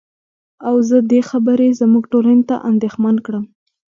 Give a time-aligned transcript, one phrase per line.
[0.67, 3.45] او زه دې خبرې زمونږ ټولنې ته اندېښمن کړم.